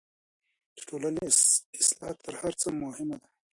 [0.75, 1.23] د ټولني
[1.81, 3.27] اصلاح تر هر څه مهمه ده.